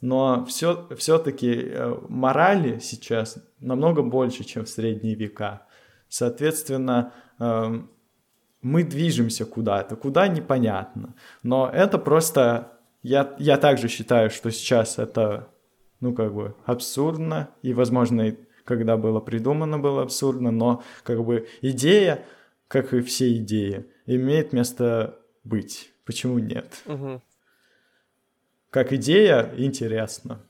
но 0.00 0.44
все, 0.44 0.88
все-таки 0.96 1.54
э, 1.54 1.96
морали 2.08 2.78
сейчас 2.80 3.38
намного 3.58 4.02
больше, 4.02 4.44
чем 4.44 4.64
в 4.64 4.68
средние 4.68 5.14
века. 5.14 5.66
Соответственно, 6.08 7.14
эм, 7.38 7.90
мы 8.60 8.84
движемся 8.84 9.46
куда-то, 9.46 9.96
куда 9.96 10.28
непонятно. 10.28 11.14
Но 11.42 11.70
это 11.72 11.98
просто... 11.98 12.78
Я, 13.02 13.34
я 13.38 13.56
также 13.56 13.88
считаю, 13.88 14.30
что 14.30 14.50
сейчас 14.50 14.98
это, 14.98 15.48
ну, 16.00 16.14
как 16.14 16.34
бы 16.34 16.54
абсурдно, 16.66 17.48
и, 17.62 17.72
возможно, 17.72 18.36
когда 18.64 18.96
было 18.96 19.20
придумано, 19.20 19.78
было 19.78 20.02
абсурдно, 20.02 20.50
но 20.50 20.82
как 21.02 21.24
бы 21.24 21.48
идея, 21.60 22.24
как 22.68 22.94
и 22.94 23.00
все 23.00 23.36
идеи, 23.36 23.86
имеет 24.06 24.52
место 24.52 25.18
быть. 25.44 25.92
Почему 26.04 26.38
нет? 26.38 26.82
Угу. 26.86 27.22
Как 28.70 28.92
идея 28.92 29.52
интересно. 29.56 30.40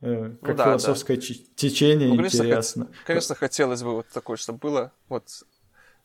Э, 0.00 0.30
как 0.42 0.50
ну, 0.50 0.54
да, 0.56 0.64
философское 0.64 1.16
да. 1.16 1.22
течение 1.56 2.08
ну, 2.08 2.16
конечно, 2.16 2.36
интересно. 2.36 2.84
Хот... 2.86 2.94
Конечно, 3.06 3.34
хотелось 3.34 3.82
бы 3.82 3.94
вот 3.94 4.08
такое, 4.08 4.36
чтобы 4.36 4.58
было. 4.58 4.92
Вот 5.08 5.28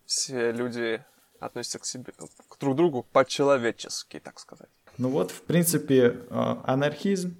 все 0.05 0.51
люди 0.51 1.03
относятся 1.39 1.79
к 1.79 1.85
себе, 1.85 2.13
к 2.13 2.59
друг 2.59 2.75
другу 2.75 3.05
по-человечески, 3.11 4.19
так 4.19 4.39
сказать. 4.39 4.69
Ну 4.97 5.09
вот, 5.09 5.31
в 5.31 5.41
принципе, 5.43 6.17
а, 6.29 6.61
анархизм 6.65 7.37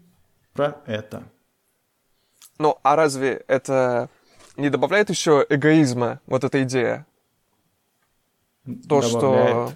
про 0.53 0.81
это. 0.85 1.23
Ну, 2.59 2.77
а 2.83 2.97
разве 2.97 3.43
это 3.47 4.09
не 4.57 4.69
добавляет 4.69 5.09
еще 5.09 5.45
эгоизма, 5.47 6.19
вот 6.25 6.43
эта 6.43 6.61
идея? 6.63 7.07
То, 8.65 9.01
добавляет. 9.01 9.09
что... 9.09 9.73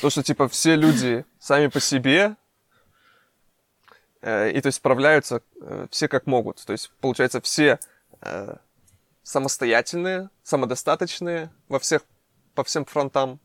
То, 0.00 0.08
что, 0.08 0.22
типа, 0.22 0.48
все 0.48 0.76
люди 0.76 1.26
сами 1.38 1.66
по 1.66 1.80
себе, 1.80 2.36
э, 4.22 4.50
и, 4.52 4.60
то 4.60 4.68
есть, 4.68 4.76
справляются 4.76 5.42
э, 5.60 5.86
все 5.90 6.08
как 6.08 6.26
могут. 6.26 6.64
То 6.64 6.72
есть, 6.72 6.90
получается, 7.00 7.40
все 7.40 7.78
э, 8.22 8.56
самостоятельные, 9.22 10.30
самодостаточные 10.42 11.50
во 11.68 11.78
всех, 11.80 12.02
по 12.54 12.64
всем 12.64 12.84
фронтам. 12.84 13.40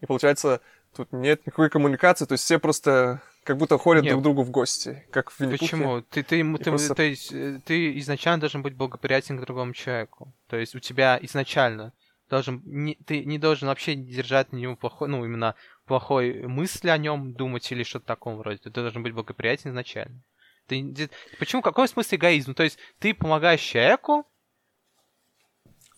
И, 0.00 0.06
получается, 0.06 0.60
тут 0.94 1.12
нет 1.12 1.46
никакой 1.46 1.70
коммуникации, 1.70 2.26
то 2.26 2.32
есть, 2.32 2.44
все 2.44 2.58
просто 2.58 3.22
как 3.44 3.58
будто 3.58 3.78
ходят 3.78 4.04
Нет. 4.04 4.12
друг 4.12 4.22
другу 4.22 4.42
в 4.42 4.50
гости, 4.50 5.06
как 5.10 5.30
в 5.30 5.38
винни 5.38 5.56
Почему? 5.56 6.00
Ты, 6.00 6.22
ты, 6.22 6.42
ты, 6.42 6.64
просто... 6.64 6.94
то 6.94 7.02
есть, 7.02 7.30
э, 7.32 7.60
ты 7.64 7.98
изначально 7.98 8.40
должен 8.40 8.62
быть 8.62 8.74
благоприятен 8.74 9.38
к 9.38 9.42
другому 9.42 9.74
человеку. 9.74 10.32
То 10.48 10.56
есть 10.56 10.74
у 10.74 10.80
тебя 10.80 11.18
изначально 11.22 11.92
должен 12.30 12.62
не, 12.64 12.94
ты 13.06 13.24
не 13.24 13.38
должен 13.38 13.68
вообще 13.68 13.94
держать 13.94 14.52
на 14.52 14.56
него 14.56 14.76
плохой, 14.76 15.08
ну, 15.08 15.24
именно 15.24 15.54
плохой 15.84 16.46
мысли 16.46 16.88
о 16.88 16.96
нем 16.96 17.34
думать 17.34 17.70
или 17.70 17.82
что-то 17.82 18.06
таком 18.06 18.38
вроде. 18.38 18.58
Ты 18.58 18.70
должен 18.70 19.02
быть 19.02 19.12
благоприятен 19.12 19.70
изначально. 19.70 20.22
Ты, 20.66 20.82
ты, 20.94 21.10
почему? 21.38 21.60
Какой 21.60 21.86
смысл 21.86 22.14
эгоизм? 22.14 22.54
То 22.54 22.62
есть 22.62 22.78
ты 22.98 23.12
помогаешь 23.12 23.60
человеку. 23.60 24.26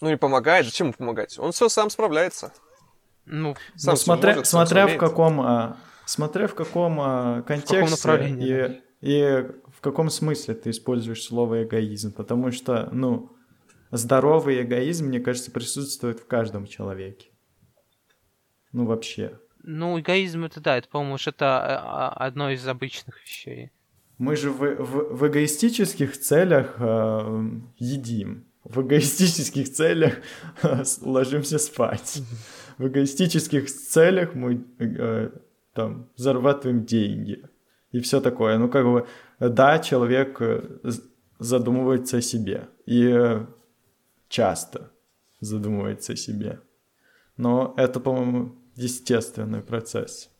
Ну 0.01 0.11
не 0.11 0.17
помогает, 0.17 0.67
зачем 0.67 0.89
ему 0.89 0.95
помогать? 0.95 1.39
Он 1.39 1.53
все 1.53 1.69
сам 1.69 1.91
справляется. 1.91 2.53
Ну, 3.25 3.57
сам 3.77 3.95
ну 3.95 3.97
смотря, 3.97 4.31
может, 4.35 4.47
смотря 4.47 4.87
в 4.89 4.97
каком 4.99 5.41
а, 5.41 5.77
Смотря 6.07 6.47
в 6.47 6.55
каком 6.55 7.01
а, 7.01 7.43
контексте 7.43 7.97
в 7.97 8.01
каком 8.01 8.39
и, 8.39 8.81
и 9.01 9.47
в 9.77 9.81
каком 9.81 10.09
смысле 10.09 10.55
ты 10.55 10.71
используешь 10.71 11.25
слово 11.25 11.65
эгоизм, 11.65 12.13
потому 12.13 12.53
что, 12.53 12.89
ну, 12.93 13.33
здоровый 13.91 14.63
эгоизм, 14.63 15.07
мне 15.07 15.19
кажется, 15.19 15.51
присутствует 15.51 16.21
в 16.21 16.27
каждом 16.27 16.67
человеке. 16.69 17.31
Ну, 18.71 18.87
вообще. 18.87 19.41
Ну, 19.65 19.99
эгоизм 19.99 20.45
это 20.45 20.61
да, 20.61 20.77
это, 20.77 20.89
по-моему, 20.89 21.17
это 21.27 21.59
а, 21.59 22.13
а, 22.13 22.27
одно 22.27 22.51
из 22.51 22.67
обычных 22.69 23.21
вещей. 23.25 23.73
Мы 24.17 24.37
же 24.37 24.51
в, 24.51 24.61
в, 24.61 25.17
в 25.17 25.27
эгоистических 25.27 26.17
целях 26.19 26.77
э, 26.79 27.51
едим, 27.79 28.47
в 28.63 28.81
эгоистических 28.81 29.73
целях 29.73 30.15
ложимся 31.03 31.59
спать, 31.59 32.23
в 32.79 32.87
эгоистических 32.87 33.67
целях 33.67 34.35
мы 34.35 34.65
э, 34.79 35.31
там, 35.77 36.09
зарабатываем 36.17 36.85
деньги 36.85 37.45
и 37.93 38.01
все 38.01 38.21
такое. 38.21 38.59
Ну, 38.59 38.69
как 38.69 38.85
бы, 38.85 39.07
да, 39.39 39.79
человек 39.79 40.41
э, 40.41 40.79
задумывается 41.39 42.17
о 42.17 42.23
себе. 42.23 42.69
И 42.87 43.07
э, 43.07 43.47
часто 44.29 44.91
задумывается 45.41 46.15
о 46.15 46.17
себе. 46.17 46.61
Но 47.37 47.75
это, 47.77 48.01
по-моему, 48.01 48.57
естественный 48.75 49.61
процесс. 49.61 50.31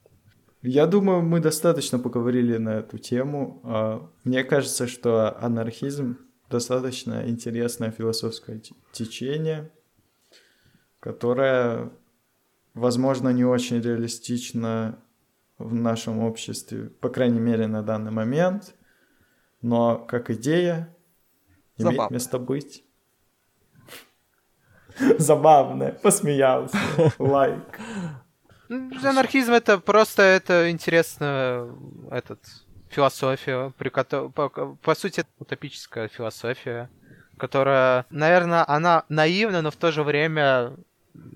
Я 0.63 0.87
думаю, 0.87 1.23
мы 1.23 1.41
достаточно 1.41 1.99
поговорили 1.99 2.57
на 2.57 2.79
эту 2.79 2.99
тему. 2.99 3.61
А, 3.63 4.11
мне 4.25 4.43
кажется, 4.43 4.87
что 4.87 5.39
анархизм 5.39 6.19
достаточно 6.51 7.29
интересное 7.29 7.91
философское 7.91 8.61
течение, 8.93 9.71
которое, 10.99 11.93
возможно, 12.75 13.29
не 13.29 13.45
очень 13.45 13.81
реалистично 13.81 14.99
в 15.59 15.75
нашем 15.75 16.21
обществе, 16.21 16.91
по 17.01 17.09
крайней 17.09 17.41
мере, 17.41 17.67
на 17.67 17.83
данный 17.83 18.11
момент, 18.11 18.75
но 19.63 19.99
как 19.99 20.31
идея 20.31 20.95
имеет 21.79 21.97
Забавно. 21.97 22.15
место 22.15 22.39
быть. 22.39 22.85
Забавно, 25.19 25.93
посмеялся, 26.03 26.79
лайк. 27.19 27.81
Анархизм 28.69 29.53
это 29.53 29.79
просто 29.79 30.23
это 30.23 30.71
интересно 30.71 31.75
этот 32.11 32.41
философия, 32.89 33.73
при 33.79 33.91
которой, 33.91 34.31
по, 34.31 34.49
по 34.49 34.95
сути, 34.95 35.25
утопическая 35.39 36.09
философия, 36.09 36.91
которая, 37.37 38.07
наверное, 38.11 38.65
она 38.69 39.05
наивна, 39.09 39.63
но 39.63 39.71
в 39.71 39.77
то 39.77 39.93
же 39.93 40.03
время 40.03 40.75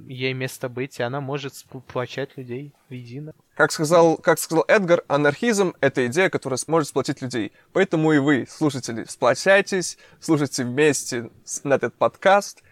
ей 0.09 0.33
место 0.33 0.69
быть, 0.69 0.99
и 0.99 1.03
она 1.03 1.21
может 1.21 1.55
сплочать 1.55 2.37
людей 2.37 2.73
воедино. 2.89 3.33
Как 3.55 3.73
сказал, 3.73 4.17
как 4.17 4.39
сказал 4.39 4.65
Эдгар, 4.69 5.05
анархизм— 5.09 5.75
это 5.81 6.07
идея, 6.07 6.31
которая 6.31 6.57
сможет 6.57 6.89
сплотить 6.89 7.23
людей. 7.23 7.53
Поэтому 7.73 8.13
и 8.13 8.19
вы, 8.19 8.47
слушатели, 8.49 9.05
сплочайтесь, 9.05 9.99
слушайте 10.21 10.65
вместе 10.65 11.31
на 11.65 11.75
этот 11.75 11.95
подкаст. 11.95 12.63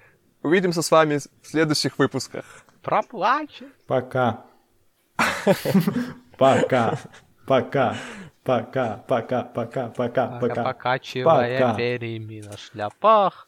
Увидимся 0.43 0.83
с 0.83 0.91
вами 0.91 1.19
в 1.19 1.47
следующих 1.47 1.99
выпусках. 1.99 2.45
Проплачем. 2.83 3.73
Пока. 3.87 4.45
Пока. 6.37 6.99
Пока. 7.47 7.97
Пока, 8.45 8.97
пока, 9.07 9.43
пока, 9.43 9.89
пока, 9.89 10.39
пока. 10.41 10.65
Покачивая 10.65 11.77
перьями 11.77 12.41
на 12.41 12.57
шляпах. 12.57 13.47